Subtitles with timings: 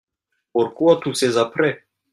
[0.51, 1.85] Pourquoi tous ces apprêts?